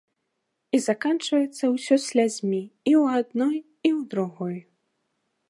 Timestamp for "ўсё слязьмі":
1.75-2.63